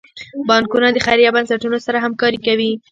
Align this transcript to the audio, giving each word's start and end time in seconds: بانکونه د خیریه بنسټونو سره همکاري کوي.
بانکونه 0.47 0.87
د 0.91 0.97
خیریه 1.05 1.31
بنسټونو 1.35 1.77
سره 1.85 1.97
همکاري 2.05 2.39
کوي. 2.45 2.71